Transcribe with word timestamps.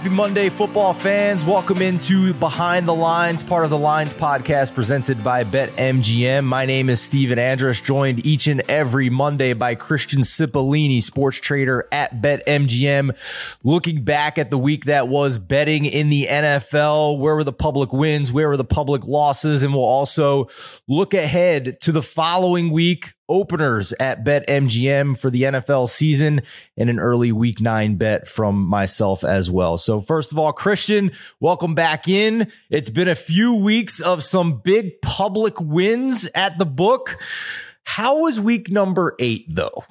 Happy 0.00 0.08
Monday, 0.08 0.48
football 0.48 0.94
fans. 0.94 1.44
Welcome 1.44 1.82
into 1.82 2.32
Behind 2.32 2.88
the 2.88 2.94
Lines, 2.94 3.42
part 3.42 3.64
of 3.64 3.70
the 3.70 3.76
Lines 3.76 4.14
podcast 4.14 4.74
presented 4.74 5.22
by 5.22 5.44
BetMGM. 5.44 6.42
My 6.46 6.64
name 6.64 6.88
is 6.88 7.02
Steven 7.02 7.38
Andrus, 7.38 7.82
joined 7.82 8.24
each 8.24 8.46
and 8.46 8.62
every 8.70 9.10
Monday 9.10 9.52
by 9.52 9.74
Christian 9.74 10.22
Cipollini, 10.22 11.02
sports 11.02 11.38
trader 11.38 11.86
at 11.92 12.22
BetMGM. 12.22 13.14
Looking 13.62 14.02
back 14.02 14.38
at 14.38 14.50
the 14.50 14.56
week 14.56 14.86
that 14.86 15.08
was 15.08 15.38
betting 15.38 15.84
in 15.84 16.08
the 16.08 16.28
NFL, 16.30 17.18
where 17.18 17.34
were 17.34 17.44
the 17.44 17.52
public 17.52 17.92
wins, 17.92 18.32
where 18.32 18.48
were 18.48 18.56
the 18.56 18.64
public 18.64 19.06
losses, 19.06 19.62
and 19.62 19.74
we'll 19.74 19.82
also 19.82 20.48
look 20.88 21.12
ahead 21.12 21.78
to 21.82 21.92
the 21.92 22.00
following 22.00 22.70
week 22.70 23.12
openers 23.30 23.94
at 23.98 24.24
BetMGM 24.24 25.18
for 25.18 25.30
the 25.30 25.44
NFL 25.44 25.88
season 25.88 26.42
and 26.76 26.90
an 26.90 26.98
early 26.98 27.32
week 27.32 27.60
nine 27.60 27.96
bet 27.96 28.28
from 28.28 28.66
myself 28.66 29.24
as 29.24 29.50
well. 29.50 29.78
So, 29.78 30.00
first 30.00 30.32
of 30.32 30.38
all, 30.38 30.52
Christian, 30.52 31.12
welcome 31.38 31.74
back 31.74 32.08
in. 32.08 32.52
It's 32.68 32.90
been 32.90 33.08
a 33.08 33.14
few 33.14 33.62
weeks 33.64 34.00
of 34.00 34.22
some 34.22 34.58
big 34.58 35.00
public 35.00 35.58
wins 35.58 36.28
at 36.34 36.58
the 36.58 36.66
book. 36.66 37.16
How 37.84 38.22
was 38.24 38.38
week 38.38 38.70
number 38.70 39.14
eight, 39.18 39.46
though? 39.48 39.84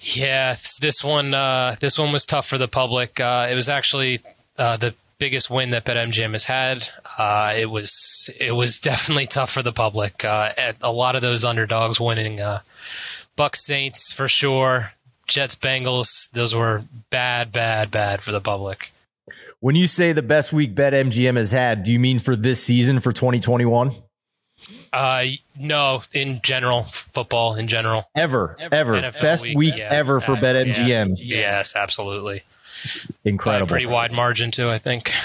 Yeah, 0.00 0.56
this 0.80 1.02
one, 1.02 1.34
uh, 1.34 1.76
this 1.80 1.98
one 1.98 2.12
was 2.12 2.24
tough 2.24 2.46
for 2.46 2.58
the 2.58 2.68
public. 2.68 3.18
Uh, 3.18 3.48
it 3.50 3.54
was 3.54 3.68
actually 3.68 4.20
uh, 4.56 4.76
the 4.76 4.94
biggest 5.18 5.50
win 5.50 5.70
that 5.70 5.84
BetMGM 5.84 6.32
has 6.32 6.44
had. 6.44 6.88
Uh, 7.18 7.54
it 7.56 7.66
was 7.66 8.30
it 8.38 8.52
was 8.52 8.78
definitely 8.80 9.26
tough 9.26 9.50
for 9.50 9.62
the 9.62 9.72
public. 9.72 10.24
Uh, 10.24 10.52
a 10.82 10.92
lot 10.92 11.16
of 11.16 11.22
those 11.22 11.44
underdogs 11.44 12.00
winning. 12.00 12.40
Uh, 12.40 12.60
Bucks 13.36 13.64
Saints 13.64 14.12
for 14.12 14.28
sure. 14.28 14.92
Jets 15.26 15.56
Bengals. 15.56 16.30
Those 16.30 16.54
were 16.54 16.84
bad, 17.10 17.52
bad, 17.52 17.90
bad 17.90 18.22
for 18.22 18.32
the 18.32 18.40
public. 18.40 18.92
When 19.60 19.74
you 19.74 19.86
say 19.86 20.12
the 20.12 20.22
best 20.22 20.52
week 20.52 20.74
BetMGM 20.74 21.36
has 21.36 21.50
had, 21.50 21.82
do 21.82 21.90
you 21.90 21.98
mean 21.98 22.18
for 22.18 22.36
this 22.36 22.62
season 22.62 23.00
for 23.00 23.12
2021? 23.12 23.92
Uh, 24.92 25.24
no, 25.58 26.02
in 26.12 26.40
general, 26.42 26.84
football 26.84 27.54
in 27.54 27.68
general. 27.68 28.08
Ever, 28.14 28.56
ever. 28.58 28.96
ever. 28.96 29.00
Best 29.20 29.44
week, 29.44 29.56
week 29.56 29.74
yeah. 29.78 29.88
ever 29.90 30.20
for 30.20 30.34
BetMGM. 30.34 31.16
Yeah. 31.18 31.36
Yes, 31.36 31.76
absolutely. 31.76 32.42
Incredible. 33.24 33.68
pretty 33.68 33.86
wide 33.86 34.12
margin 34.12 34.50
too, 34.50 34.70
I 34.70 34.78
think. 34.78 35.12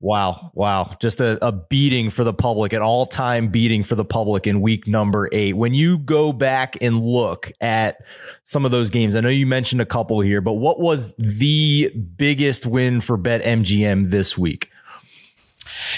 Wow. 0.00 0.52
Wow. 0.54 0.94
Just 1.00 1.20
a, 1.20 1.44
a 1.44 1.50
beating 1.50 2.10
for 2.10 2.22
the 2.22 2.32
public, 2.32 2.72
an 2.72 2.82
all 2.82 3.04
time 3.04 3.48
beating 3.48 3.82
for 3.82 3.96
the 3.96 4.04
public 4.04 4.46
in 4.46 4.60
week 4.60 4.86
number 4.86 5.28
eight. 5.32 5.54
When 5.54 5.74
you 5.74 5.98
go 5.98 6.32
back 6.32 6.76
and 6.80 7.02
look 7.02 7.50
at 7.60 8.00
some 8.44 8.64
of 8.64 8.70
those 8.70 8.90
games, 8.90 9.16
I 9.16 9.20
know 9.20 9.28
you 9.28 9.46
mentioned 9.46 9.80
a 9.80 9.86
couple 9.86 10.20
here, 10.20 10.40
but 10.40 10.54
what 10.54 10.78
was 10.78 11.14
the 11.16 11.90
biggest 12.16 12.64
win 12.64 13.00
for 13.00 13.18
BetMGM 13.18 14.10
this 14.10 14.38
week? 14.38 14.70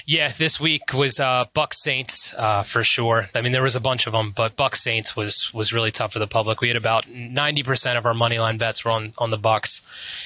Yeah, 0.07 0.29
this 0.29 0.61
week 0.61 0.93
was 0.95 1.21
uh, 1.21 1.45
Buck 1.55 1.73
Saints 1.75 2.35
uh, 2.37 2.63
for 2.63 2.83
sure. 2.83 3.27
I 3.35 3.41
mean, 3.41 3.53
there 3.53 3.63
was 3.63 3.77
a 3.77 3.81
bunch 3.81 4.07
of 4.07 4.13
them, 4.13 4.33
but 4.35 4.57
Buck 4.57 4.77
Saints 4.77 5.17
was 5.17 5.53
was 5.55 5.73
really 5.73 5.91
tough 5.91 6.13
for 6.13 6.19
the 6.19 6.27
public. 6.27 6.61
We 6.61 6.69
had 6.69 6.77
about 6.77 7.09
ninety 7.09 7.63
percent 7.63 7.99
of 7.99 8.07
our 8.07 8.15
money 8.15 8.39
line 8.39 8.59
bets 8.59 8.85
were 8.85 8.91
on 8.91 9.13
on 9.19 9.31
the 9.31 9.39
Bucks, 9.39 9.83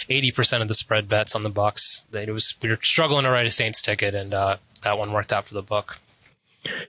eighty 0.09 0.31
percent 0.31 0.63
of 0.63 0.69
the 0.69 0.75
spread 0.75 1.09
bets 1.09 1.35
on 1.35 1.43
the 1.43 1.51
Bucks. 1.51 2.05
It 2.13 2.31
was 2.31 2.55
we 2.63 2.69
were 2.69 2.79
struggling 2.83 3.25
to 3.25 3.31
write 3.31 3.47
a 3.47 3.51
Saints 3.51 3.81
ticket, 3.83 4.15
and 4.15 4.35
uh, 4.35 4.57
that 4.83 4.99
one 4.99 5.13
worked 5.13 5.33
out 5.33 5.47
for 5.47 5.55
the 5.55 5.63
book. 5.63 5.99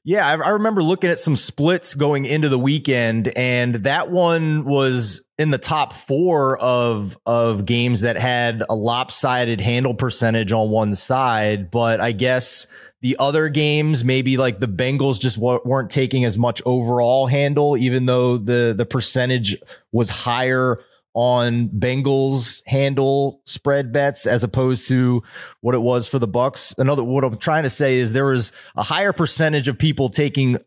Yeah, 0.04 0.28
I, 0.28 0.34
I, 0.34 0.50
remember 0.50 0.84
looking 0.84 1.10
at 1.10 1.20
some 1.20 1.36
splits 1.36 1.96
going 1.96 2.26
into 2.26 2.50
the 2.50 2.60
weekend, 2.60 3.28
and 3.36 3.76
that 3.76 4.12
one 4.12 4.66
was 4.66 5.26
in 5.38 5.52
the 5.52 5.58
top 5.58 5.94
four 5.94 6.58
of 6.58 7.18
of 7.26 7.66
games 7.66 8.02
that 8.02 8.18
had 8.18 8.64
a 8.70 8.76
lopsided 8.76 9.62
handle 9.62 9.94
percentage 9.94 10.52
on 10.52 10.70
one 10.70 10.96
side. 10.96 11.72
But 11.72 12.00
I 12.00 12.12
guess 12.12 12.68
the 13.02 13.18
other 13.20 13.50
games, 13.50 14.06
maybe 14.06 14.38
like 14.38 14.60
the 14.60 14.68
Bengals, 14.68 15.20
just 15.20 15.38
weren't 15.38 15.90
taking 15.90 16.26
as 16.26 16.38
much 16.38 16.62
overall 16.66 17.28
handle, 17.28 17.78
even 17.78 18.06
though 18.06 18.38
the 18.38 18.74
the 18.76 18.86
percentage 18.86 19.58
was 19.92 20.10
higher 20.10 20.80
on 21.16 21.70
Bengals 21.70 22.62
handle 22.68 23.42
spread 23.46 23.92
bets 23.94 24.28
as 24.28 24.44
opposed 24.44 24.90
to 24.90 25.24
what 25.62 25.74
it 25.74 25.82
was 25.82 26.08
for 26.10 26.20
the 26.20 26.28
Bucks. 26.28 26.76
Another 26.78 27.04
what 27.04 27.24
I'm 27.24 27.38
trying 27.38 27.64
to 27.64 27.70
say 27.70 27.98
is 27.98 28.14
there 28.14 28.26
was 28.26 28.52
a 28.76 28.84
higher 28.84 29.14
percentage 29.14 29.70
of 29.70 29.80
people 29.80 30.10
taking 30.10 30.58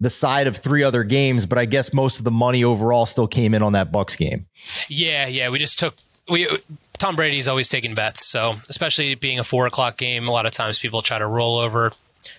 the 0.00 0.10
side 0.10 0.48
of 0.48 0.56
three 0.56 0.82
other 0.82 1.04
games, 1.04 1.46
but 1.46 1.56
I 1.56 1.64
guess 1.64 1.94
most 1.94 2.18
of 2.18 2.24
the 2.24 2.32
money 2.32 2.64
overall 2.64 3.06
still 3.06 3.28
came 3.28 3.54
in 3.54 3.62
on 3.62 3.72
that 3.72 3.92
Bucks 3.92 4.16
game. 4.16 4.46
Yeah, 4.88 5.26
yeah, 5.28 5.48
we 5.48 5.58
just 5.58 5.78
took 5.78 5.94
we 6.28 6.48
Tom 6.98 7.14
Brady's 7.14 7.46
always 7.46 7.68
taking 7.68 7.94
bets, 7.94 8.26
so 8.26 8.56
especially 8.68 9.14
being 9.14 9.38
a 9.38 9.44
four 9.44 9.66
o'clock 9.66 9.96
game, 9.96 10.26
a 10.26 10.32
lot 10.32 10.46
of 10.46 10.52
times 10.52 10.80
people 10.80 11.00
try 11.00 11.18
to 11.18 11.26
roll 11.26 11.58
over 11.58 11.92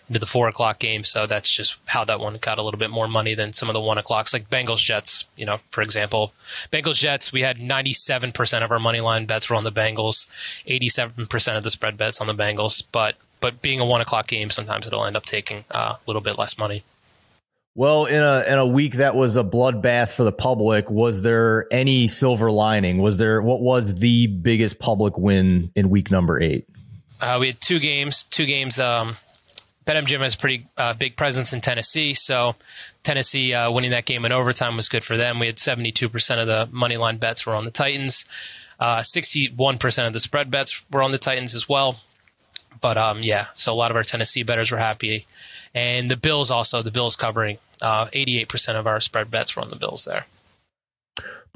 into 0.07 0.19
the 0.19 0.25
four 0.25 0.47
o'clock 0.47 0.79
game. 0.79 1.03
So 1.03 1.27
that's 1.27 1.49
just 1.49 1.77
how 1.85 2.05
that 2.05 2.19
one 2.19 2.37
got 2.37 2.57
a 2.57 2.61
little 2.61 2.79
bit 2.79 2.89
more 2.89 3.07
money 3.07 3.35
than 3.35 3.53
some 3.53 3.69
of 3.69 3.73
the 3.73 3.81
one 3.81 3.97
o'clocks, 3.97 4.33
like 4.33 4.49
Bengals 4.49 4.83
Jets. 4.83 5.25
You 5.35 5.45
know, 5.45 5.57
for 5.69 5.81
example, 5.81 6.33
Bengals 6.71 6.99
Jets, 6.99 7.31
we 7.33 7.41
had 7.41 7.59
ninety 7.59 7.93
seven 7.93 8.31
percent 8.31 8.63
of 8.63 8.71
our 8.71 8.79
money 8.79 9.01
line 9.01 9.25
bets 9.25 9.49
were 9.49 9.55
on 9.55 9.63
the 9.63 9.71
Bengals, 9.71 10.27
eighty 10.65 10.89
seven 10.89 11.27
percent 11.27 11.57
of 11.57 11.63
the 11.63 11.71
spread 11.71 11.97
bets 11.97 12.21
on 12.21 12.27
the 12.27 12.33
Bengals. 12.33 12.83
But 12.91 13.15
but 13.39 13.61
being 13.61 13.79
a 13.79 13.85
one 13.85 14.01
o'clock 14.01 14.27
game, 14.27 14.49
sometimes 14.49 14.87
it'll 14.87 15.05
end 15.05 15.17
up 15.17 15.25
taking 15.25 15.63
uh, 15.71 15.95
a 15.95 15.99
little 16.07 16.21
bit 16.21 16.37
less 16.37 16.57
money. 16.57 16.83
Well, 17.75 18.05
in 18.05 18.23
a 18.23 18.43
in 18.47 18.57
a 18.57 18.65
week 18.65 18.95
that 18.95 19.15
was 19.15 19.35
a 19.37 19.43
bloodbath 19.43 20.09
for 20.09 20.23
the 20.23 20.31
public, 20.31 20.89
was 20.89 21.21
there 21.21 21.67
any 21.71 22.07
silver 22.07 22.49
lining? 22.49 22.97
Was 22.97 23.19
there 23.19 23.39
what 23.39 23.61
was 23.61 23.93
the 23.93 24.25
biggest 24.25 24.79
public 24.79 25.15
win 25.15 25.71
in 25.75 25.91
week 25.91 26.09
number 26.09 26.41
eight? 26.41 26.65
Uh, 27.21 27.37
we 27.39 27.47
had 27.47 27.61
two 27.61 27.79
games, 27.79 28.23
two 28.23 28.47
games. 28.47 28.79
Um, 28.79 29.17
BetMGM 29.87 30.19
has 30.19 30.35
a 30.35 30.37
pretty 30.37 30.65
uh, 30.77 30.93
big 30.93 31.15
presence 31.15 31.53
in 31.53 31.61
Tennessee, 31.61 32.13
so 32.13 32.55
Tennessee 33.03 33.53
uh, 33.53 33.71
winning 33.71 33.91
that 33.91 34.05
game 34.05 34.25
in 34.25 34.33
overtime 34.33 34.75
was 34.75 34.89
good 34.89 35.05
for 35.05 35.15
them. 35.15 35.39
We 35.39 35.47
had 35.47 35.55
72% 35.55 36.41
of 36.41 36.47
the 36.47 36.67
money 36.71 36.97
line 36.97 37.17
bets 37.17 37.45
were 37.45 37.55
on 37.55 37.63
the 37.63 37.71
Titans. 37.71 38.25
Uh, 38.79 38.97
61% 38.99 40.05
of 40.05 40.13
the 40.13 40.19
spread 40.19 40.51
bets 40.51 40.83
were 40.91 41.01
on 41.01 41.11
the 41.11 41.17
Titans 41.17 41.55
as 41.55 41.69
well. 41.69 41.99
But 42.81 42.97
um, 42.97 43.23
yeah, 43.23 43.47
so 43.53 43.73
a 43.73 43.75
lot 43.75 43.89
of 43.89 43.97
our 43.97 44.03
Tennessee 44.03 44.43
bettors 44.43 44.71
were 44.71 44.77
happy. 44.77 45.25
And 45.73 46.11
the 46.11 46.17
Bills 46.17 46.51
also, 46.51 46.81
the 46.81 46.91
Bills 46.91 47.15
covering 47.15 47.57
88% 47.81 48.75
uh, 48.75 48.79
of 48.79 48.87
our 48.87 48.99
spread 48.99 49.31
bets 49.31 49.55
were 49.55 49.63
on 49.63 49.69
the 49.69 49.75
Bills 49.77 50.05
there. 50.05 50.25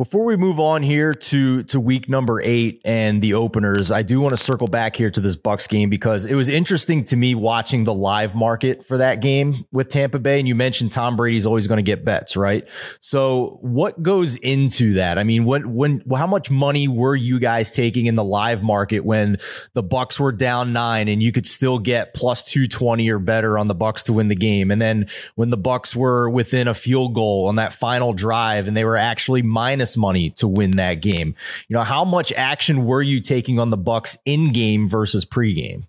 Before 0.01 0.25
we 0.25 0.35
move 0.35 0.59
on 0.59 0.81
here 0.81 1.13
to 1.13 1.61
to 1.65 1.79
week 1.79 2.09
number 2.09 2.41
eight 2.41 2.81
and 2.83 3.21
the 3.21 3.35
openers, 3.35 3.91
I 3.91 4.01
do 4.01 4.19
want 4.19 4.31
to 4.31 4.37
circle 4.37 4.65
back 4.65 4.95
here 4.95 5.11
to 5.11 5.21
this 5.21 5.35
Bucks 5.35 5.67
game 5.67 5.91
because 5.91 6.25
it 6.25 6.33
was 6.33 6.49
interesting 6.49 7.03
to 7.03 7.15
me 7.15 7.35
watching 7.35 7.83
the 7.83 7.93
live 7.93 8.33
market 8.33 8.83
for 8.83 8.97
that 8.97 9.21
game 9.21 9.53
with 9.71 9.89
Tampa 9.89 10.17
Bay. 10.17 10.39
And 10.39 10.47
you 10.47 10.55
mentioned 10.55 10.91
Tom 10.91 11.17
Brady's 11.17 11.45
always 11.45 11.67
going 11.67 11.77
to 11.77 11.83
get 11.83 12.03
bets, 12.03 12.35
right? 12.35 12.67
So 12.99 13.59
what 13.61 14.01
goes 14.01 14.37
into 14.37 14.93
that? 14.93 15.19
I 15.19 15.23
mean, 15.23 15.45
when 15.45 15.75
when 15.75 16.01
how 16.11 16.25
much 16.25 16.49
money 16.49 16.87
were 16.87 17.15
you 17.15 17.37
guys 17.37 17.71
taking 17.71 18.07
in 18.07 18.15
the 18.15 18.23
live 18.23 18.63
market 18.63 19.05
when 19.05 19.37
the 19.75 19.83
Bucks 19.83 20.19
were 20.19 20.31
down 20.31 20.73
nine 20.73 21.09
and 21.09 21.21
you 21.21 21.31
could 21.31 21.45
still 21.45 21.77
get 21.77 22.15
plus 22.15 22.43
two 22.43 22.67
twenty 22.67 23.07
or 23.11 23.19
better 23.19 23.55
on 23.55 23.67
the 23.67 23.75
Bucks 23.75 24.01
to 24.03 24.13
win 24.13 24.29
the 24.29 24.35
game? 24.35 24.71
And 24.71 24.81
then 24.81 25.09
when 25.35 25.51
the 25.51 25.57
Bucks 25.57 25.95
were 25.95 26.27
within 26.27 26.67
a 26.67 26.73
field 26.73 27.13
goal 27.13 27.49
on 27.49 27.57
that 27.57 27.71
final 27.71 28.13
drive 28.13 28.67
and 28.67 28.75
they 28.75 28.83
were 28.83 28.97
actually 28.97 29.43
minus 29.43 29.90
money 29.97 30.29
to 30.31 30.47
win 30.47 30.77
that 30.77 30.95
game. 30.95 31.35
You 31.67 31.75
know, 31.75 31.83
how 31.83 32.05
much 32.05 32.31
action 32.33 32.85
were 32.85 33.01
you 33.01 33.19
taking 33.19 33.59
on 33.59 33.69
the 33.69 33.77
Bucks 33.77 34.17
in 34.25 34.51
game 34.51 34.87
versus 34.87 35.25
pregame? 35.25 35.83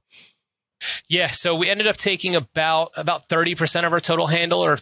Yeah, 1.09 1.29
so 1.29 1.55
we 1.55 1.69
ended 1.69 1.87
up 1.87 1.97
taking 1.97 2.35
about 2.35 2.91
about 2.97 3.29
thirty 3.29 3.55
percent 3.55 3.87
of 3.87 3.93
our 3.93 4.01
total 4.01 4.27
handle, 4.27 4.65
or 4.65 4.79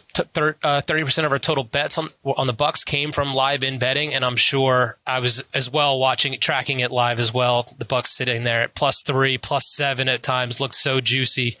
uh, 0.63 0.81
thirty 0.81 1.03
percent 1.03 1.25
of 1.25 1.31
our 1.31 1.39
total 1.39 1.63
bets 1.63 1.97
on 1.97 2.09
on 2.23 2.47
the 2.47 2.53
Bucks 2.53 2.83
came 2.83 3.11
from 3.11 3.33
live 3.33 3.63
in 3.63 3.77
betting, 3.77 4.13
and 4.13 4.25
I'm 4.25 4.35
sure 4.35 4.97
I 5.05 5.19
was 5.19 5.43
as 5.53 5.71
well 5.71 5.99
watching 5.99 6.33
it, 6.33 6.41
tracking 6.41 6.79
it 6.79 6.91
live 6.91 7.19
as 7.19 7.33
well. 7.33 7.67
The 7.77 7.85
Bucks 7.85 8.15
sitting 8.15 8.43
there 8.43 8.61
at 8.63 8.75
plus 8.75 9.03
three, 9.03 9.37
plus 9.37 9.71
seven 9.75 10.09
at 10.09 10.23
times 10.23 10.59
looked 10.59 10.75
so 10.75 11.01
juicy, 11.01 11.57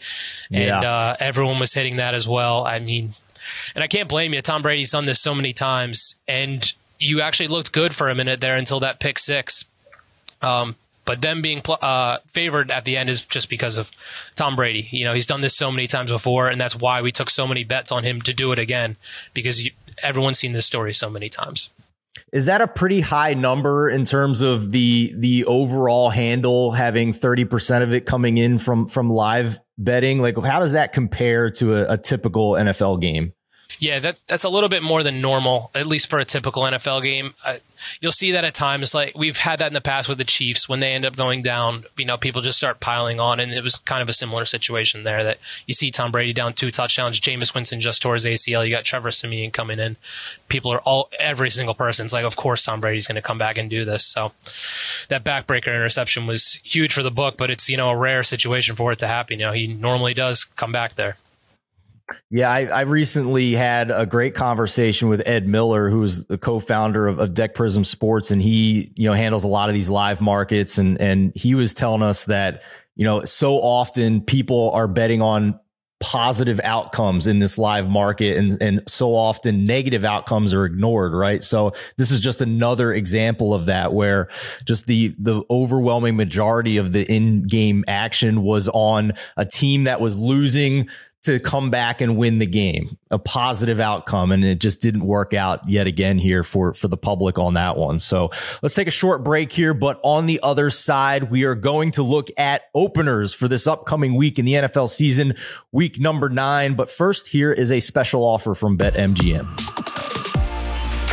and 0.51 0.83
yeah. 0.83 0.91
uh, 0.91 1.17
everyone 1.19 1.59
was 1.59 1.73
hitting 1.73 1.97
that 1.97 2.13
as 2.13 2.27
well. 2.27 2.65
I 2.65 2.79
mean, 2.79 3.13
and 3.75 3.83
I 3.83 3.87
can't 3.87 4.09
blame 4.09 4.33
you. 4.33 4.41
Tom 4.41 4.61
Brady's 4.61 4.91
done 4.91 5.05
this 5.05 5.21
so 5.21 5.35
many 5.35 5.53
times, 5.53 6.15
and 6.27 6.71
you 7.01 7.19
actually 7.21 7.47
looked 7.47 7.73
good 7.73 7.93
for 7.93 8.09
a 8.09 8.15
minute 8.15 8.39
there 8.39 8.55
until 8.55 8.79
that 8.81 8.99
pick 8.99 9.19
six. 9.19 9.65
Um, 10.41 10.75
but 11.03 11.21
them 11.21 11.41
being 11.41 11.61
pl- 11.61 11.79
uh, 11.81 12.19
favored 12.27 12.69
at 12.69 12.85
the 12.85 12.95
end 12.95 13.09
is 13.09 13.25
just 13.25 13.49
because 13.49 13.77
of 13.77 13.91
Tom 14.35 14.55
Brady. 14.55 14.87
You 14.91 15.05
know, 15.05 15.13
he's 15.13 15.25
done 15.25 15.41
this 15.41 15.55
so 15.55 15.71
many 15.71 15.87
times 15.87 16.11
before, 16.11 16.47
and 16.47 16.61
that's 16.61 16.75
why 16.75 17.01
we 17.01 17.11
took 17.11 17.29
so 17.29 17.47
many 17.47 17.63
bets 17.63 17.91
on 17.91 18.03
him 18.03 18.21
to 18.21 18.33
do 18.33 18.51
it 18.51 18.59
again 18.59 18.97
because 19.33 19.65
you, 19.65 19.71
everyone's 20.03 20.37
seen 20.37 20.53
this 20.53 20.65
story 20.65 20.93
so 20.93 21.09
many 21.09 21.27
times. 21.27 21.69
Is 22.31 22.45
that 22.45 22.61
a 22.61 22.67
pretty 22.67 23.01
high 23.01 23.33
number 23.33 23.89
in 23.89 24.05
terms 24.05 24.41
of 24.41 24.71
the 24.71 25.13
the 25.17 25.45
overall 25.45 26.09
handle 26.09 26.71
having 26.71 27.11
30% 27.11 27.81
of 27.81 27.93
it 27.93 28.05
coming 28.05 28.37
in 28.37 28.57
from 28.57 28.87
from 28.87 29.09
live 29.09 29.59
betting? 29.77 30.21
Like 30.21 30.37
how 30.37 30.59
does 30.59 30.73
that 30.73 30.93
compare 30.93 31.49
to 31.51 31.75
a, 31.75 31.93
a 31.93 31.97
typical 31.97 32.53
NFL 32.53 33.01
game? 33.01 33.33
Yeah, 33.79 33.99
that 33.99 34.19
that's 34.27 34.43
a 34.43 34.49
little 34.49 34.69
bit 34.69 34.83
more 34.83 35.03
than 35.03 35.21
normal, 35.21 35.71
at 35.75 35.85
least 35.87 36.09
for 36.09 36.19
a 36.19 36.25
typical 36.25 36.63
NFL 36.63 37.03
game. 37.03 37.33
Uh, 37.45 37.57
you'll 37.99 38.11
see 38.11 38.31
that 38.31 38.45
at 38.45 38.53
times. 38.53 38.93
Like 38.93 39.17
we've 39.17 39.37
had 39.37 39.59
that 39.59 39.67
in 39.67 39.73
the 39.73 39.81
past 39.81 40.09
with 40.09 40.17
the 40.17 40.23
Chiefs 40.23 40.69
when 40.69 40.79
they 40.79 40.93
end 40.93 41.05
up 41.05 41.15
going 41.15 41.41
down. 41.41 41.85
You 41.97 42.05
know, 42.05 42.17
people 42.17 42.41
just 42.41 42.57
start 42.57 42.79
piling 42.79 43.19
on, 43.19 43.39
and 43.39 43.51
it 43.51 43.63
was 43.63 43.77
kind 43.77 44.01
of 44.01 44.09
a 44.09 44.13
similar 44.13 44.45
situation 44.45 45.03
there. 45.03 45.23
That 45.23 45.37
you 45.67 45.73
see 45.73 45.91
Tom 45.91 46.11
Brady 46.11 46.33
down 46.33 46.53
two 46.53 46.71
touchdowns, 46.71 47.19
Jameis 47.19 47.53
Winston 47.53 47.79
just 47.79 48.01
tore 48.01 48.13
his 48.13 48.25
ACL. 48.25 48.65
You 48.65 48.75
got 48.75 48.85
Trevor 48.85 49.11
Siemian 49.11 49.51
coming 49.51 49.79
in. 49.79 49.97
People 50.47 50.71
are 50.71 50.81
all 50.81 51.09
every 51.19 51.49
single 51.49 51.75
person's 51.75 52.13
like, 52.13 52.25
of 52.25 52.35
course 52.35 52.63
Tom 52.63 52.79
Brady's 52.79 53.07
going 53.07 53.15
to 53.15 53.21
come 53.21 53.37
back 53.37 53.57
and 53.57 53.69
do 53.69 53.85
this. 53.85 54.05
So 54.05 54.31
that 55.09 55.23
backbreaker 55.23 55.67
interception 55.67 56.27
was 56.27 56.59
huge 56.63 56.93
for 56.93 57.03
the 57.03 57.11
book, 57.11 57.37
but 57.37 57.49
it's 57.49 57.69
you 57.69 57.77
know 57.77 57.89
a 57.89 57.97
rare 57.97 58.23
situation 58.23 58.75
for 58.75 58.91
it 58.91 58.99
to 58.99 59.07
happen. 59.07 59.39
You 59.39 59.45
know, 59.45 59.51
he 59.53 59.67
normally 59.67 60.13
does 60.13 60.45
come 60.45 60.71
back 60.71 60.93
there. 60.93 61.17
Yeah, 62.29 62.51
I, 62.51 62.65
I, 62.65 62.81
recently 62.81 63.53
had 63.53 63.91
a 63.91 64.05
great 64.05 64.35
conversation 64.35 65.09
with 65.09 65.27
Ed 65.27 65.47
Miller, 65.47 65.89
who's 65.89 66.25
the 66.25 66.37
co-founder 66.37 67.07
of, 67.07 67.19
of 67.19 67.33
Deck 67.33 67.53
Prism 67.53 67.83
Sports, 67.83 68.31
and 68.31 68.41
he, 68.41 68.91
you 68.95 69.07
know, 69.09 69.13
handles 69.13 69.43
a 69.43 69.47
lot 69.47 69.69
of 69.69 69.75
these 69.75 69.89
live 69.89 70.21
markets, 70.21 70.77
and 70.77 70.99
and 70.99 71.31
he 71.35 71.55
was 71.55 71.73
telling 71.73 72.01
us 72.01 72.25
that, 72.25 72.63
you 72.95 73.05
know, 73.05 73.23
so 73.23 73.55
often 73.55 74.21
people 74.21 74.71
are 74.71 74.87
betting 74.87 75.21
on 75.21 75.59
positive 76.01 76.59
outcomes 76.63 77.27
in 77.27 77.37
this 77.37 77.59
live 77.59 77.87
market 77.87 78.35
and 78.35 78.59
and 78.59 78.81
so 78.87 79.13
often 79.13 79.63
negative 79.63 80.03
outcomes 80.03 80.51
are 80.51 80.65
ignored 80.65 81.13
right? 81.13 81.43
So 81.43 81.73
this 81.95 82.11
is 82.11 82.19
just 82.19 82.41
another 82.41 82.91
example 82.91 83.53
of 83.53 83.67
that 83.67 83.93
where 83.93 84.27
just 84.65 84.87
the 84.87 85.15
the 85.19 85.43
overwhelming 85.51 86.15
majority 86.15 86.77
of 86.77 86.91
the 86.91 87.09
in-game 87.09 87.85
action 87.87 88.41
was 88.41 88.67
on 88.69 89.13
a 89.37 89.45
team 89.45 89.83
that 89.83 90.01
was 90.01 90.17
losing 90.17 90.89
to 91.23 91.39
come 91.39 91.69
back 91.69 92.01
and 92.01 92.17
win 92.17 92.39
the 92.39 92.45
game, 92.45 92.97
a 93.11 93.19
positive 93.19 93.79
outcome. 93.79 94.31
And 94.31 94.43
it 94.43 94.59
just 94.59 94.81
didn't 94.81 95.05
work 95.05 95.33
out 95.33 95.67
yet 95.69 95.85
again 95.85 96.17
here 96.17 96.43
for, 96.43 96.73
for 96.73 96.87
the 96.87 96.97
public 96.97 97.37
on 97.37 97.53
that 97.53 97.77
one. 97.77 97.99
So 97.99 98.31
let's 98.63 98.73
take 98.73 98.87
a 98.87 98.91
short 98.91 99.23
break 99.23 99.51
here. 99.51 99.73
But 99.73 99.99
on 100.03 100.25
the 100.25 100.39
other 100.41 100.69
side, 100.69 101.29
we 101.29 101.43
are 101.43 101.55
going 101.55 101.91
to 101.91 102.03
look 102.03 102.29
at 102.37 102.63
openers 102.73 103.33
for 103.33 103.47
this 103.47 103.67
upcoming 103.67 104.15
week 104.15 104.39
in 104.39 104.45
the 104.45 104.53
NFL 104.53 104.89
season, 104.89 105.35
week 105.71 105.99
number 105.99 106.29
nine. 106.29 106.73
But 106.73 106.89
first, 106.89 107.27
here 107.27 107.51
is 107.51 107.71
a 107.71 107.79
special 107.79 108.23
offer 108.23 108.55
from 108.55 108.77
BetMGM. 108.77 109.80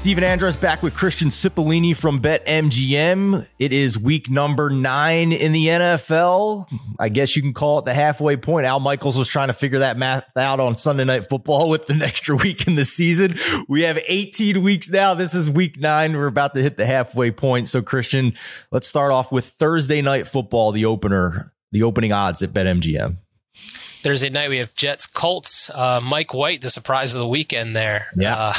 Stephen 0.00 0.24
Andrus 0.24 0.56
back 0.56 0.82
with 0.82 0.94
Christian 0.94 1.28
Cipollini 1.28 1.94
from 1.94 2.22
BetMGM. 2.22 3.46
It 3.58 3.74
is 3.74 3.98
week 3.98 4.30
number 4.30 4.70
nine 4.70 5.30
in 5.30 5.52
the 5.52 5.66
NFL. 5.66 6.64
I 6.98 7.10
guess 7.10 7.36
you 7.36 7.42
can 7.42 7.52
call 7.52 7.80
it 7.80 7.84
the 7.84 7.92
halfway 7.92 8.38
point. 8.38 8.64
Al 8.64 8.80
Michaels 8.80 9.18
was 9.18 9.28
trying 9.28 9.48
to 9.48 9.52
figure 9.52 9.80
that 9.80 9.98
math 9.98 10.24
out 10.38 10.58
on 10.58 10.78
Sunday 10.78 11.04
Night 11.04 11.28
Football 11.28 11.68
with 11.68 11.84
the 11.84 12.02
extra 12.02 12.34
week 12.34 12.66
in 12.66 12.76
the 12.76 12.86
season. 12.86 13.34
We 13.68 13.82
have 13.82 13.98
18 14.08 14.62
weeks 14.62 14.88
now. 14.88 15.12
This 15.12 15.34
is 15.34 15.50
week 15.50 15.78
nine. 15.78 16.16
We're 16.16 16.28
about 16.28 16.54
to 16.54 16.62
hit 16.62 16.78
the 16.78 16.86
halfway 16.86 17.30
point. 17.30 17.68
So, 17.68 17.82
Christian, 17.82 18.32
let's 18.72 18.86
start 18.86 19.12
off 19.12 19.30
with 19.30 19.44
Thursday 19.44 20.00
Night 20.00 20.26
Football, 20.26 20.72
the 20.72 20.86
opener, 20.86 21.52
the 21.72 21.82
opening 21.82 22.12
odds 22.12 22.42
at 22.42 22.54
BetMGM. 22.54 23.18
Thursday 23.52 24.30
night, 24.30 24.48
we 24.48 24.56
have 24.56 24.74
Jets 24.74 25.06
Colts. 25.06 25.68
Uh, 25.68 26.00
Mike 26.02 26.32
White, 26.32 26.62
the 26.62 26.70
surprise 26.70 27.14
of 27.14 27.18
the 27.18 27.28
weekend 27.28 27.76
there. 27.76 28.06
Yeah. 28.16 28.34
Uh, 28.34 28.54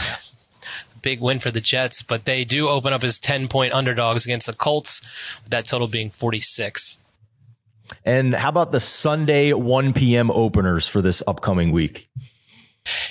big 1.01 1.21
win 1.21 1.39
for 1.39 1.51
the 1.51 1.61
Jets, 1.61 2.03
but 2.03 2.25
they 2.25 2.43
do 2.43 2.67
open 2.69 2.93
up 2.93 3.03
as 3.03 3.17
10 3.19 3.47
point 3.47 3.73
underdogs 3.73 4.25
against 4.25 4.47
the 4.47 4.53
Colts, 4.53 5.01
with 5.43 5.51
that 5.51 5.65
total 5.65 5.87
being 5.87 6.09
46. 6.09 6.97
And 8.05 8.33
how 8.33 8.49
about 8.49 8.71
the 8.71 8.79
Sunday 8.79 9.53
1 9.53 9.93
p.m. 9.93 10.31
openers 10.31 10.87
for 10.87 11.01
this 11.01 11.21
upcoming 11.27 11.71
week? 11.71 12.09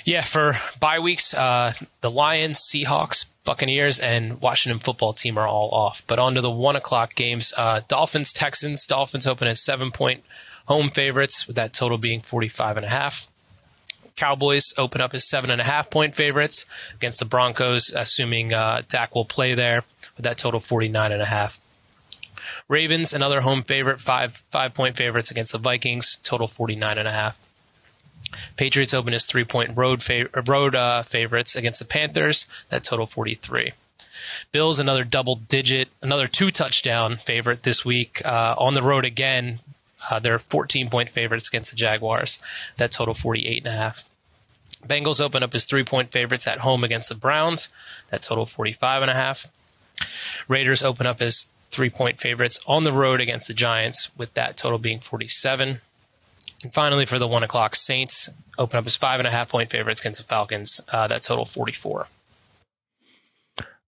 Yeah, 0.03 0.21
for 0.21 0.57
bye 0.79 0.99
weeks, 0.99 1.33
uh, 1.33 1.73
the 2.01 2.09
Lions, 2.09 2.59
Seahawks, 2.59 3.25
Buccaneers, 3.45 3.99
and 3.99 4.41
Washington 4.41 4.79
football 4.79 5.13
team 5.13 5.37
are 5.37 5.47
all 5.47 5.69
off. 5.71 6.03
But 6.07 6.19
on 6.19 6.35
to 6.35 6.41
the 6.41 6.51
one 6.51 6.75
o'clock 6.75 7.15
games 7.15 7.53
uh, 7.57 7.81
Dolphins, 7.87 8.33
Texans. 8.33 8.85
Dolphins 8.85 9.25
open 9.25 9.47
as 9.47 9.63
seven 9.63 9.91
point 9.91 10.23
home 10.65 10.89
favorites, 10.89 11.47
with 11.47 11.55
that 11.55 11.73
total 11.73 11.97
being 11.97 12.21
45 12.21 12.77
and 12.77 12.85
a 12.85 12.89
half. 12.89 13.30
Cowboys 14.15 14.73
open 14.77 15.01
up 15.01 15.13
as 15.13 15.27
seven 15.27 15.49
and 15.49 15.61
a 15.61 15.65
half 15.65 15.89
point 15.89 16.15
favorites 16.15 16.65
against 16.95 17.19
the 17.19 17.25
Broncos, 17.25 17.91
assuming 17.91 18.53
uh, 18.53 18.83
Dak 18.87 19.15
will 19.15 19.25
play 19.25 19.53
there 19.53 19.83
with 20.15 20.23
that 20.23 20.37
total 20.37 20.59
49 20.59 21.11
and 21.11 21.21
a 21.21 21.25
half. 21.25 21.59
Ravens, 22.67 23.13
another 23.13 23.41
home 23.41 23.63
favorite, 23.63 23.99
five 23.99 24.35
five 24.49 24.73
point 24.73 24.95
favorites 24.95 25.31
against 25.31 25.51
the 25.51 25.57
Vikings, 25.57 26.17
total 26.23 26.47
49 26.47 26.97
and 26.97 27.07
a 27.07 27.11
half. 27.11 27.39
Patriots 28.55 28.93
open 28.93 29.13
as 29.13 29.25
three 29.25 29.43
point 29.43 29.75
road 29.75 30.03
road 30.47 30.75
uh, 30.75 31.03
favorites 31.03 31.55
against 31.55 31.79
the 31.79 31.85
Panthers, 31.85 32.47
that 32.69 32.83
total 32.83 33.05
43. 33.05 33.73
Bills 34.51 34.79
another 34.79 35.03
double 35.03 35.35
digit, 35.35 35.89
another 36.01 36.27
two 36.27 36.51
touchdown 36.51 37.17
favorite 37.17 37.63
this 37.63 37.83
week 37.83 38.21
uh, 38.25 38.55
on 38.57 38.73
the 38.73 38.83
road 38.83 39.05
again. 39.05 39.59
Uh, 40.09 40.19
they're 40.19 40.39
14 40.39 40.89
point 40.89 41.09
favorites 41.09 41.47
against 41.47 41.71
the 41.71 41.77
Jaguars, 41.77 42.39
that 42.77 42.91
total 42.91 43.13
48 43.13 43.57
and 43.65 43.73
a 43.73 43.77
half. 43.77 44.09
Bengals 44.85 45.21
open 45.21 45.43
up 45.43 45.53
as 45.53 45.65
three 45.65 45.83
point 45.83 46.11
favorites 46.11 46.47
at 46.47 46.59
home 46.59 46.83
against 46.83 47.09
the 47.09 47.15
Browns. 47.15 47.69
That 48.09 48.23
total 48.23 48.45
45 48.45 49.03
and 49.03 49.11
a 49.11 49.15
half. 49.15 49.47
Raiders 50.47 50.83
open 50.83 51.05
up 51.05 51.21
as 51.21 51.47
three 51.69 51.89
point 51.89 52.19
favorites 52.19 52.59
on 52.67 52.83
the 52.83 52.91
road 52.91 53.21
against 53.21 53.47
the 53.47 53.53
Giants, 53.53 54.09
with 54.17 54.33
that 54.33 54.57
total 54.57 54.79
being 54.79 54.99
47. 54.99 55.79
And 56.63 56.73
finally, 56.73 57.05
for 57.05 57.19
the 57.19 57.27
one 57.27 57.43
o'clock 57.43 57.75
Saints, 57.75 58.29
open 58.57 58.77
up 58.77 58.85
as 58.85 58.95
five 58.95 59.19
and 59.19 59.27
a 59.27 59.31
half 59.31 59.49
point 59.49 59.69
favorites 59.69 60.01
against 60.01 60.19
the 60.19 60.27
Falcons. 60.27 60.81
Uh, 60.91 61.07
that 61.07 61.23
total 61.23 61.45
44 61.45 62.07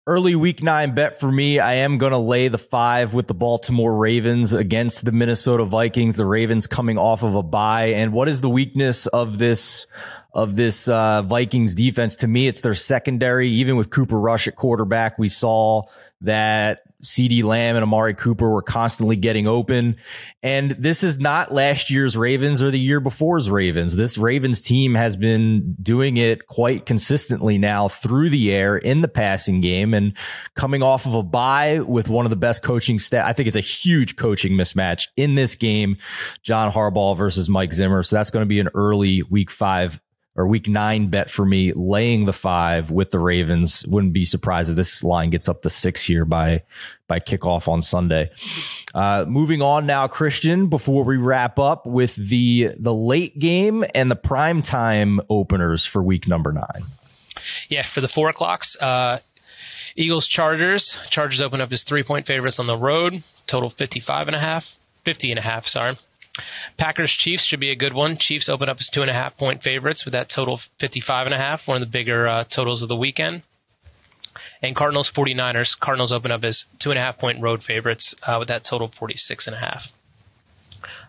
early 0.06 0.34
week 0.34 0.62
nine 0.62 0.94
bet 0.94 1.18
for 1.18 1.30
me. 1.30 1.58
I 1.60 1.74
am 1.74 1.98
going 1.98 2.12
to 2.12 2.18
lay 2.18 2.48
the 2.48 2.58
five 2.58 3.14
with 3.14 3.28
the 3.28 3.34
Baltimore 3.34 3.96
Ravens 3.96 4.52
against 4.52 5.04
the 5.04 5.12
Minnesota 5.12 5.64
Vikings. 5.64 6.16
The 6.16 6.26
Ravens 6.26 6.66
coming 6.66 6.98
off 6.98 7.22
of 7.22 7.34
a 7.34 7.42
bye. 7.42 7.86
And 7.86 8.12
what 8.12 8.28
is 8.28 8.40
the 8.40 8.50
weakness 8.50 9.06
of 9.06 9.38
this? 9.38 9.86
Of 10.34 10.56
this 10.56 10.88
uh, 10.88 11.20
Vikings 11.20 11.74
defense, 11.74 12.16
to 12.16 12.26
me, 12.26 12.46
it's 12.46 12.62
their 12.62 12.72
secondary. 12.72 13.50
Even 13.50 13.76
with 13.76 13.90
Cooper 13.90 14.18
Rush 14.18 14.48
at 14.48 14.56
quarterback, 14.56 15.18
we 15.18 15.28
saw 15.28 15.82
that 16.22 16.80
CeeDee 17.04 17.42
Lamb 17.42 17.74
and 17.76 17.82
Amari 17.82 18.14
Cooper 18.14 18.48
were 18.48 18.62
constantly 18.62 19.16
getting 19.16 19.46
open. 19.46 19.96
And 20.42 20.70
this 20.72 21.02
is 21.02 21.18
not 21.18 21.52
last 21.52 21.90
year's 21.90 22.16
Ravens 22.16 22.62
or 22.62 22.70
the 22.70 22.78
year 22.78 23.00
before's 23.00 23.50
Ravens. 23.50 23.96
This 23.96 24.16
Ravens 24.16 24.60
team 24.60 24.94
has 24.94 25.16
been 25.16 25.74
doing 25.82 26.16
it 26.16 26.46
quite 26.46 26.86
consistently 26.86 27.58
now 27.58 27.88
through 27.88 28.30
the 28.30 28.52
air 28.52 28.76
in 28.76 29.00
the 29.00 29.08
passing 29.08 29.60
game 29.60 29.94
and 29.94 30.16
coming 30.54 30.82
off 30.82 31.06
of 31.06 31.14
a 31.14 31.22
bye 31.22 31.80
with 31.80 32.08
one 32.08 32.24
of 32.24 32.30
the 32.30 32.36
best 32.36 32.62
coaching 32.62 32.98
staff. 32.98 33.26
I 33.26 33.32
think 33.32 33.48
it's 33.48 33.56
a 33.56 33.60
huge 33.60 34.16
coaching 34.16 34.52
mismatch 34.52 35.08
in 35.16 35.34
this 35.34 35.54
game. 35.56 35.96
John 36.42 36.70
Harbaugh 36.70 37.16
versus 37.16 37.48
Mike 37.48 37.72
Zimmer. 37.72 38.02
So 38.02 38.16
that's 38.16 38.30
going 38.30 38.42
to 38.42 38.48
be 38.48 38.60
an 38.60 38.68
early 38.74 39.22
week 39.24 39.50
five 39.50 40.00
or 40.34 40.46
week 40.46 40.68
nine 40.68 41.08
bet 41.08 41.30
for 41.30 41.44
me, 41.44 41.72
laying 41.74 42.24
the 42.24 42.32
five 42.32 42.90
with 42.90 43.10
the 43.10 43.18
Ravens. 43.18 43.84
Wouldn't 43.86 44.12
be 44.12 44.24
surprised 44.24 44.70
if 44.70 44.76
this 44.76 45.04
line 45.04 45.30
gets 45.30 45.48
up 45.48 45.62
to 45.62 45.70
six 45.70 46.02
here 46.02 46.24
by 46.24 46.62
by 47.06 47.20
kickoff 47.20 47.68
on 47.68 47.82
Sunday. 47.82 48.30
Uh, 48.94 49.26
moving 49.28 49.60
on 49.60 49.84
now, 49.84 50.08
Christian, 50.08 50.68
before 50.68 51.04
we 51.04 51.16
wrap 51.16 51.58
up 51.58 51.86
with 51.86 52.16
the 52.16 52.70
the 52.78 52.94
late 52.94 53.38
game 53.38 53.84
and 53.94 54.10
the 54.10 54.16
prime 54.16 54.62
time 54.62 55.20
openers 55.28 55.84
for 55.84 56.02
week 56.02 56.26
number 56.26 56.52
nine. 56.52 56.82
Yeah, 57.68 57.82
for 57.82 58.00
the 58.00 58.08
four 58.08 58.30
o'clocks. 58.30 58.80
Uh, 58.80 59.18
Eagles 59.96 60.26
Chargers. 60.26 60.98
Chargers 61.10 61.40
open 61.42 61.60
up 61.60 61.70
as 61.72 61.82
three 61.82 62.02
point 62.02 62.26
favorites 62.26 62.58
on 62.58 62.66
the 62.66 62.76
road. 62.76 63.22
Total 63.46 63.68
55 63.68 64.28
and 64.28 64.36
a 64.36 64.40
half, 64.40 64.78
50 65.04 65.30
and 65.32 65.38
a 65.38 65.42
half, 65.42 65.66
sorry. 65.66 65.96
Packers 66.76 67.12
Chiefs 67.12 67.44
should 67.44 67.60
be 67.60 67.70
a 67.70 67.76
good 67.76 67.92
one. 67.92 68.16
Chiefs 68.16 68.48
open 68.48 68.68
up 68.68 68.80
as 68.80 68.88
two 68.88 69.02
and 69.02 69.10
a 69.10 69.14
half 69.14 69.36
point 69.36 69.62
favorites 69.62 70.04
with 70.04 70.12
that 70.12 70.28
total 70.28 70.56
55 70.56 71.26
and 71.26 71.34
a 71.34 71.38
half, 71.38 71.68
one 71.68 71.76
of 71.76 71.80
the 71.80 71.86
bigger 71.86 72.26
uh, 72.26 72.44
totals 72.44 72.82
of 72.82 72.88
the 72.88 72.96
weekend. 72.96 73.42
And 74.62 74.74
Cardinals 74.74 75.10
49ers. 75.10 75.78
Cardinals 75.78 76.12
open 76.12 76.30
up 76.30 76.44
as 76.44 76.64
two 76.78 76.90
and 76.90 76.98
a 76.98 77.02
half 77.02 77.18
point 77.18 77.40
road 77.40 77.62
favorites 77.62 78.14
uh, 78.26 78.36
with 78.38 78.48
that 78.48 78.64
total 78.64 78.88
46 78.88 79.46
and 79.46 79.56
a 79.56 79.58
half. 79.58 79.92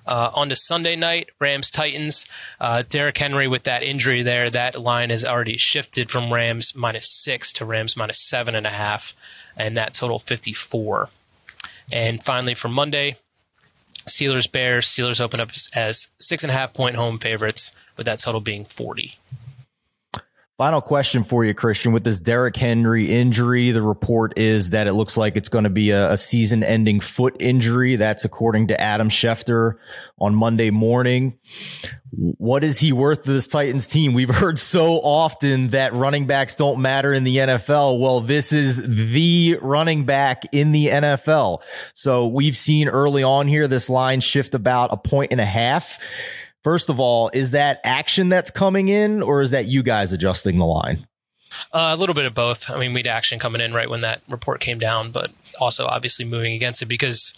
Uh, 0.06 0.32
on 0.34 0.50
to 0.50 0.56
Sunday 0.56 0.96
night, 0.96 1.30
Rams 1.40 1.72
Titans. 1.72 2.26
Uh, 2.60 2.84
Derrick 2.88 3.18
Henry 3.18 3.48
with 3.48 3.64
that 3.64 3.84
injury 3.84 4.22
there, 4.22 4.50
that 4.50 4.80
line 4.80 5.10
has 5.10 5.24
already 5.24 5.56
shifted 5.58 6.12
from 6.12 6.34
Rams 6.34 6.76
minus 6.76 7.08
six 7.24 7.54
to 7.54 7.66
Rams 7.66 7.96
minus 7.96 8.28
seven 8.28 8.54
and 8.54 8.68
a 8.68 8.72
half, 8.72 9.16
and 9.56 9.78
that 9.78 9.94
total 9.94 10.20
54. 10.20 11.10
And 11.92 12.22
finally, 12.22 12.54
for 12.54 12.68
Monday, 12.68 13.16
Steelers 14.06 14.52
Bears. 14.52 14.86
Steelers 14.86 15.22
open 15.22 15.40
up 15.40 15.52
as 15.76 16.08
six 16.20 16.44
and 16.44 16.52
a 16.52 16.54
half 16.54 16.74
point 16.74 16.96
home 16.96 17.20
favorites, 17.20 17.74
with 17.98 18.06
that 18.06 18.20
total 18.20 18.42
being 18.42 18.66
40. 18.66 19.16
Final 20.58 20.82
question 20.82 21.24
for 21.24 21.44
you, 21.44 21.56
Christian. 21.56 21.94
With 21.94 22.04
this 22.04 22.20
Derrick 22.20 22.56
Henry 22.56 23.12
injury, 23.12 23.72
the 23.72 23.82
report 23.82 24.38
is 24.38 24.70
that 24.70 24.86
it 24.86 24.94
looks 24.94 25.18
like 25.18 25.36
it's 25.36 25.50
going 25.50 25.64
to 25.64 25.70
be 25.70 25.90
a, 25.90 26.12
a 26.12 26.18
season 26.18 26.64
ending 26.64 27.00
foot 27.00 27.36
injury. 27.40 27.96
That's 27.96 28.24
according 28.24 28.68
to 28.68 28.80
Adam 28.80 29.10
Schefter 29.10 29.74
on 30.20 30.36
Monday 30.36 30.70
morning. 30.70 31.40
What 32.16 32.64
is 32.64 32.80
he 32.80 32.94
worth 32.94 33.24
to 33.24 33.34
this 33.34 33.48
Titans 33.48 33.88
team? 33.88 34.14
We've 34.14 34.30
heard 34.36 34.60
so 34.60 35.00
often 35.00 35.70
that 35.70 35.94
running 35.94 36.28
backs 36.28 36.56
don't 36.56 36.82
matter 36.82 37.12
in 37.12 37.24
the 37.24 37.38
NFL. 37.38 38.00
Well, 38.00 38.20
this 38.20 38.54
is 38.54 38.86
the 39.14 39.58
running 39.62 40.06
back 40.06 40.44
in 40.52 40.72
the 40.72 40.88
NFL. 40.88 41.64
So 41.94 42.28
we've 42.28 42.56
seen 42.56 42.88
early 42.88 43.24
on 43.24 43.48
here 43.48 43.68
this 43.68 43.90
line 43.90 44.20
shift 44.20 44.54
about 44.54 44.94
a 44.94 44.98
point 44.98 45.32
and 45.32 45.42
a 45.42 45.46
half. 45.46 46.00
First 46.64 46.90
of 46.90 47.00
all, 47.00 47.30
is 47.34 47.52
that 47.52 47.82
action 47.84 48.30
that's 48.30 48.50
coming 48.50 48.88
in, 48.88 49.22
or 49.22 49.42
is 49.42 49.52
that 49.52 49.66
you 49.66 49.84
guys 49.84 50.14
adjusting 50.14 50.60
the 50.60 50.66
line? 50.66 51.08
Uh, 51.72 51.92
a 51.94 51.98
little 51.98 52.16
bit 52.16 52.26
of 52.26 52.34
both. 52.34 52.70
I 52.70 52.80
mean, 52.80 52.94
we 52.94 53.00
had 53.00 53.08
action 53.08 53.38
coming 53.40 53.62
in 53.62 53.74
right 53.74 53.90
when 53.90 54.02
that 54.02 54.22
report 54.30 54.62
came 54.62 54.80
down, 54.80 55.12
but 55.12 55.32
also 55.60 55.86
obviously 55.86 56.26
moving 56.26 56.54
against 56.54 56.82
it 56.82 56.86
because 56.86 57.34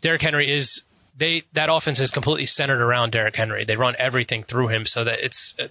Derrick 0.00 0.22
Henry 0.22 0.50
is 0.50 0.82
they 1.16 1.44
that 1.52 1.68
offense 1.70 2.00
is 2.00 2.10
completely 2.10 2.46
centered 2.46 2.80
around 2.80 3.12
Derrick 3.12 3.36
Henry. 3.36 3.64
They 3.64 3.76
run 3.76 3.94
everything 3.98 4.42
through 4.42 4.68
him, 4.68 4.86
so 4.86 5.04
that 5.04 5.20
it's 5.24 5.54
a 5.58 5.68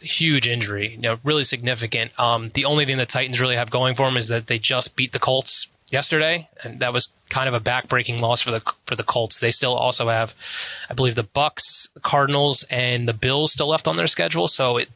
huge 0.00 0.48
injury, 0.48 0.94
you 0.94 1.00
know, 1.00 1.18
really 1.24 1.44
significant. 1.44 2.18
Um, 2.18 2.48
the 2.50 2.64
only 2.64 2.84
thing 2.84 2.98
the 2.98 3.06
Titans 3.06 3.40
really 3.40 3.56
have 3.56 3.70
going 3.70 3.94
for 3.94 4.06
them 4.06 4.16
is 4.16 4.28
that 4.28 4.46
they 4.46 4.58
just 4.58 4.96
beat 4.96 5.12
the 5.12 5.18
Colts 5.18 5.68
yesterday, 5.90 6.48
and 6.64 6.80
that 6.80 6.92
was 6.92 7.08
kind 7.28 7.48
of 7.48 7.54
a 7.54 7.60
backbreaking 7.60 8.20
loss 8.20 8.40
for 8.40 8.50
the 8.50 8.60
for 8.86 8.96
the 8.96 9.02
Colts. 9.02 9.40
They 9.40 9.50
still 9.50 9.74
also 9.74 10.08
have, 10.08 10.34
I 10.90 10.94
believe, 10.94 11.14
the 11.14 11.22
Bucks, 11.22 11.88
the 11.94 12.00
Cardinals, 12.00 12.64
and 12.70 13.08
the 13.08 13.14
Bills 13.14 13.52
still 13.52 13.68
left 13.68 13.88
on 13.88 13.96
their 13.96 14.06
schedule. 14.06 14.48
So 14.48 14.78
it, 14.78 14.88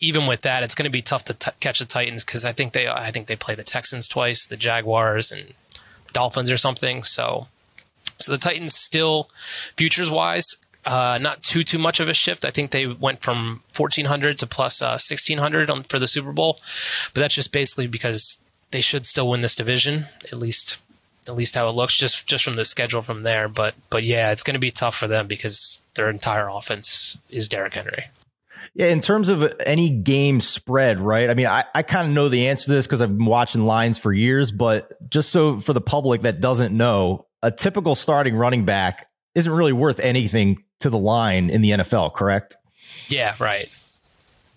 even 0.00 0.26
with 0.26 0.42
that, 0.42 0.62
it's 0.62 0.74
going 0.74 0.84
to 0.84 0.90
be 0.90 1.02
tough 1.02 1.24
to 1.24 1.34
t- 1.34 1.50
catch 1.60 1.80
the 1.80 1.84
Titans 1.84 2.24
because 2.24 2.44
I 2.44 2.52
think 2.52 2.72
they 2.72 2.88
I 2.88 3.10
think 3.10 3.26
they 3.26 3.36
play 3.36 3.54
the 3.54 3.64
Texans 3.64 4.08
twice, 4.08 4.46
the 4.46 4.56
Jaguars, 4.56 5.30
and 5.32 5.52
Dolphins 6.12 6.50
or 6.50 6.56
something. 6.56 7.04
So 7.04 7.48
so 8.18 8.32
the 8.32 8.38
Titans 8.38 8.74
still 8.74 9.30
futures 9.76 10.10
wise. 10.10 10.56
Uh, 10.84 11.18
not 11.20 11.42
too 11.42 11.64
too 11.64 11.78
much 11.78 12.00
of 12.00 12.08
a 12.08 12.14
shift. 12.14 12.44
I 12.44 12.50
think 12.50 12.70
they 12.70 12.86
went 12.86 13.20
from 13.20 13.62
1400 13.76 14.38
to 14.38 14.46
plus, 14.46 14.80
uh, 14.80 14.96
1600 14.96 15.68
on, 15.68 15.82
for 15.82 15.98
the 15.98 16.08
Super 16.08 16.32
Bowl, 16.32 16.60
but 17.12 17.20
that's 17.20 17.34
just 17.34 17.52
basically 17.52 17.86
because 17.86 18.38
they 18.70 18.80
should 18.80 19.04
still 19.04 19.28
win 19.28 19.40
this 19.40 19.54
division, 19.54 20.04
at 20.32 20.38
least 20.38 20.80
at 21.28 21.36
least 21.36 21.54
how 21.54 21.68
it 21.68 21.72
looks 21.72 21.96
just 21.96 22.26
just 22.26 22.44
from 22.44 22.54
the 22.54 22.64
schedule 22.64 23.02
from 23.02 23.22
there. 23.22 23.48
But 23.48 23.74
but 23.90 24.02
yeah, 24.02 24.30
it's 24.32 24.42
going 24.42 24.54
to 24.54 24.60
be 24.60 24.70
tough 24.70 24.96
for 24.96 25.08
them 25.08 25.26
because 25.26 25.82
their 25.94 26.08
entire 26.08 26.48
offense 26.48 27.18
is 27.28 27.48
Derrick 27.48 27.74
Henry. 27.74 28.06
Yeah, 28.74 28.86
in 28.86 29.00
terms 29.00 29.28
of 29.28 29.52
any 29.66 29.90
game 29.90 30.40
spread, 30.40 31.00
right? 31.00 31.30
I 31.30 31.34
mean, 31.34 31.46
I, 31.46 31.64
I 31.74 31.82
kind 31.82 32.06
of 32.06 32.14
know 32.14 32.28
the 32.28 32.48
answer 32.48 32.66
to 32.66 32.72
this 32.72 32.86
because 32.86 33.02
I've 33.02 33.16
been 33.16 33.26
watching 33.26 33.64
lines 33.64 33.98
for 33.98 34.12
years, 34.12 34.52
but 34.52 35.10
just 35.10 35.30
so 35.32 35.58
for 35.58 35.72
the 35.72 35.80
public 35.80 36.22
that 36.22 36.40
doesn't 36.40 36.76
know, 36.76 37.26
a 37.42 37.50
typical 37.50 37.94
starting 37.94 38.34
running 38.34 38.64
back 38.64 39.08
isn't 39.34 39.52
really 39.52 39.72
worth 39.72 40.00
anything 40.00 40.62
to 40.80 40.90
the 40.90 40.98
line 40.98 41.50
in 41.50 41.60
the 41.60 41.70
NFL, 41.70 42.14
correct? 42.14 42.56
Yeah, 43.08 43.34
right. 43.40 43.72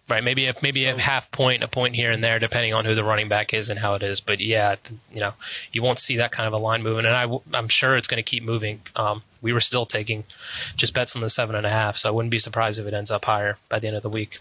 Right, 0.09 0.23
maybe 0.23 0.47
if 0.47 0.61
maybe 0.61 0.85
a 0.85 0.99
half 0.99 1.31
point, 1.31 1.63
a 1.63 1.69
point 1.69 1.95
here 1.95 2.11
and 2.11 2.21
there, 2.21 2.37
depending 2.37 2.73
on 2.73 2.83
who 2.83 2.95
the 2.95 3.03
running 3.03 3.29
back 3.29 3.53
is 3.53 3.69
and 3.69 3.79
how 3.79 3.93
it 3.93 4.03
is. 4.03 4.19
But 4.19 4.41
yeah, 4.41 4.75
you 5.13 5.21
know, 5.21 5.33
you 5.71 5.81
won't 5.81 5.99
see 5.99 6.17
that 6.17 6.31
kind 6.31 6.47
of 6.47 6.53
a 6.53 6.57
line 6.57 6.83
moving, 6.83 7.05
and 7.05 7.15
I, 7.15 7.29
I'm 7.53 7.69
sure 7.69 7.95
it's 7.95 8.09
going 8.09 8.21
to 8.21 8.29
keep 8.29 8.43
moving. 8.43 8.81
Um, 8.93 9.23
we 9.41 9.53
were 9.53 9.61
still 9.61 9.85
taking 9.85 10.25
just 10.75 10.93
bets 10.93 11.15
on 11.15 11.21
the 11.21 11.29
seven 11.29 11.55
and 11.55 11.65
a 11.65 11.69
half, 11.69 11.95
so 11.95 12.09
I 12.09 12.11
wouldn't 12.11 12.31
be 12.31 12.39
surprised 12.39 12.77
if 12.77 12.85
it 12.87 12.93
ends 12.93 13.09
up 13.09 13.23
higher 13.23 13.57
by 13.69 13.79
the 13.79 13.87
end 13.87 13.95
of 13.95 14.03
the 14.03 14.09
week. 14.09 14.39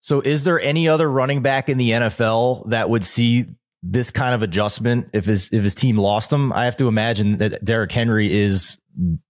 So, 0.00 0.20
is 0.20 0.44
there 0.44 0.60
any 0.60 0.88
other 0.88 1.10
running 1.10 1.40
back 1.40 1.70
in 1.70 1.78
the 1.78 1.92
NFL 1.92 2.68
that 2.68 2.90
would 2.90 3.04
see 3.04 3.46
this 3.90 4.10
kind 4.10 4.34
of 4.34 4.42
adjustment 4.42 5.10
if 5.12 5.24
his 5.24 5.52
if 5.52 5.62
his 5.62 5.74
team 5.74 5.96
lost 5.96 6.32
him? 6.32 6.52
I 6.52 6.64
have 6.64 6.76
to 6.76 6.88
imagine 6.88 7.38
that 7.38 7.64
Derrick 7.64 7.92
Henry 7.92 8.32
is 8.32 8.80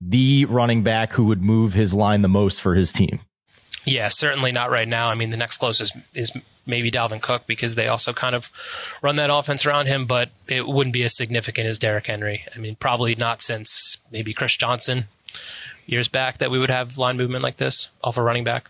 the 0.00 0.44
running 0.46 0.82
back 0.82 1.12
who 1.12 1.26
would 1.26 1.42
move 1.42 1.72
his 1.72 1.94
line 1.94 2.22
the 2.22 2.28
most 2.28 2.60
for 2.60 2.74
his 2.74 2.92
team. 2.92 3.20
Yeah, 3.84 4.08
certainly 4.08 4.52
not 4.52 4.70
right 4.70 4.88
now. 4.88 5.08
I 5.08 5.14
mean, 5.14 5.30
the 5.30 5.36
next 5.36 5.58
closest 5.58 5.96
is 6.14 6.36
maybe 6.66 6.90
Dalvin 6.90 7.22
Cook 7.22 7.46
because 7.46 7.74
they 7.74 7.88
also 7.88 8.12
kind 8.12 8.34
of 8.34 8.50
run 9.02 9.16
that 9.16 9.30
offense 9.32 9.64
around 9.64 9.86
him, 9.86 10.06
but 10.06 10.28
it 10.48 10.66
wouldn't 10.66 10.92
be 10.92 11.02
as 11.02 11.16
significant 11.16 11.66
as 11.66 11.78
Derrick 11.78 12.06
Henry. 12.06 12.44
I 12.54 12.58
mean, 12.58 12.76
probably 12.76 13.14
not 13.14 13.40
since 13.40 13.98
maybe 14.12 14.34
Chris 14.34 14.56
Johnson 14.56 15.04
years 15.86 16.08
back 16.08 16.38
that 16.38 16.50
we 16.50 16.58
would 16.58 16.70
have 16.70 16.98
line 16.98 17.16
movement 17.16 17.42
like 17.42 17.56
this 17.56 17.88
off 18.04 18.18
a 18.18 18.22
running 18.22 18.44
back. 18.44 18.68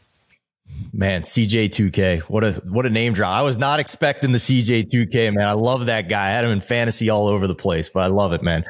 Man, 0.93 1.23
CJ2K, 1.23 2.21
what 2.23 2.45
a 2.45 2.53
what 2.65 2.87
a 2.87 2.91
name 2.91 3.13
drop! 3.13 3.39
I 3.39 3.43
was 3.43 3.59
not 3.59 3.79
expecting 3.79 4.33
the 4.33 4.39
CJ2K 4.39 5.35
man. 5.35 5.47
I 5.47 5.53
love 5.53 5.87
that 5.87 6.09
guy. 6.09 6.27
I 6.27 6.31
had 6.31 6.45
him 6.45 6.51
in 6.51 6.61
fantasy 6.61 7.11
all 7.11 7.27
over 7.27 7.47
the 7.47 7.55
place, 7.55 7.89
but 7.89 8.03
I 8.03 8.07
love 8.07 8.33
it, 8.33 8.43
man. 8.43 8.65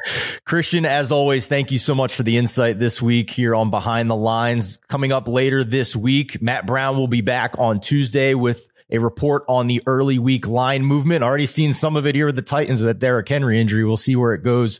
Christian, 0.45 0.85
as 0.85 1.11
always, 1.11 1.47
thank 1.47 1.71
you 1.71 1.77
so 1.77 1.95
much 1.95 2.13
for 2.13 2.23
the 2.23 2.37
insight 2.37 2.77
this 2.77 3.01
week 3.01 3.29
here 3.29 3.55
on 3.55 3.71
Behind 3.71 4.09
the 4.09 4.15
Lines. 4.15 4.77
Coming 4.87 5.11
up 5.11 5.27
later 5.27 5.63
this 5.63 5.95
week, 5.95 6.41
Matt 6.41 6.67
Brown 6.67 6.97
will 6.97 7.07
be 7.07 7.21
back 7.21 7.55
on 7.57 7.79
Tuesday 7.79 8.33
with 8.33 8.68
a 8.89 8.97
report 8.97 9.43
on 9.47 9.67
the 9.67 9.81
early 9.85 10.19
week 10.19 10.47
line 10.47 10.83
movement. 10.83 11.23
Already 11.23 11.45
seen 11.45 11.73
some 11.73 11.95
of 11.95 12.07
it 12.07 12.15
here 12.15 12.25
with 12.25 12.35
the 12.35 12.41
Titans 12.41 12.81
with 12.81 12.87
that 12.87 12.99
Derrick 12.99 13.29
Henry 13.29 13.59
injury. 13.59 13.83
We'll 13.83 13.97
see 13.97 14.15
where 14.15 14.33
it 14.33 14.43
goes 14.43 14.79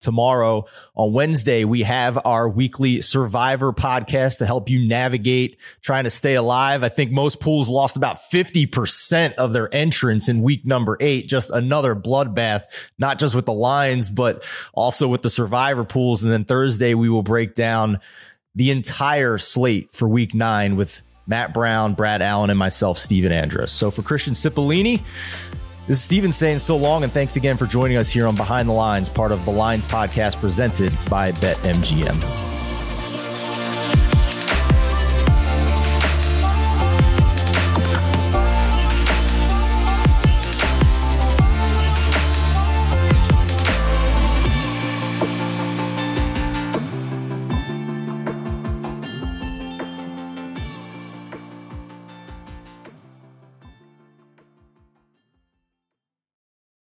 tomorrow. 0.00 0.64
On 0.94 1.12
Wednesday, 1.12 1.64
we 1.64 1.82
have 1.82 2.18
our 2.24 2.48
weekly 2.48 3.00
survivor 3.00 3.72
podcast 3.72 4.38
to 4.38 4.46
help 4.46 4.68
you 4.68 4.86
navigate 4.86 5.58
trying 5.82 6.04
to 6.04 6.10
stay 6.10 6.34
alive. 6.34 6.82
I 6.82 6.88
think 6.88 7.10
most 7.10 7.40
pools 7.40 7.68
lost 7.68 7.96
about 7.96 8.16
50% 8.32 9.34
of 9.34 9.52
their 9.52 9.72
entrance 9.74 10.28
in 10.28 10.42
week 10.42 10.66
number 10.66 10.96
eight. 11.00 11.28
Just 11.28 11.50
another 11.50 11.94
bloodbath, 11.94 12.62
not 12.98 13.18
just 13.18 13.34
with 13.34 13.46
the 13.46 13.52
lines, 13.52 14.10
but 14.10 14.44
also 14.72 15.08
with 15.08 15.22
the 15.22 15.30
survivor 15.30 15.84
pools. 15.84 16.22
And 16.22 16.32
then 16.32 16.44
Thursday, 16.44 16.94
we 16.94 17.08
will 17.08 17.22
break 17.22 17.54
down 17.54 18.00
the 18.54 18.70
entire 18.70 19.38
slate 19.38 19.94
for 19.94 20.08
week 20.08 20.34
nine 20.34 20.76
with 20.76 21.02
Matt 21.30 21.54
Brown, 21.54 21.94
Brad 21.94 22.20
Allen, 22.22 22.50
and 22.50 22.58
myself, 22.58 22.98
Stephen 22.98 23.30
Andrus. 23.30 23.70
So 23.70 23.90
for 23.90 24.02
Christian 24.02 24.34
Cipollini, 24.34 25.00
this 25.86 25.98
is 25.98 26.02
Stephen 26.02 26.32
saying 26.32 26.58
so 26.58 26.76
long, 26.76 27.04
and 27.04 27.12
thanks 27.12 27.36
again 27.36 27.56
for 27.56 27.66
joining 27.66 27.96
us 27.96 28.10
here 28.10 28.26
on 28.26 28.34
Behind 28.34 28.68
the 28.68 28.72
Lines, 28.72 29.08
part 29.08 29.30
of 29.30 29.44
the 29.44 29.52
Lines 29.52 29.84
podcast 29.84 30.40
presented 30.40 30.92
by 31.08 31.30
BetMGM. 31.32 32.49